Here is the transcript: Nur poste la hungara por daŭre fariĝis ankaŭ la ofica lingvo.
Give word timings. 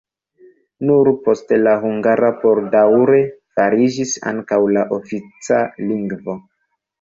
Nur 0.89 1.09
poste 1.25 1.59
la 1.59 1.73
hungara 1.83 2.31
por 2.45 2.61
daŭre 2.77 3.19
fariĝis 3.59 4.15
ankaŭ 4.33 4.59
la 4.79 4.87
ofica 4.99 5.61
lingvo. 5.93 6.39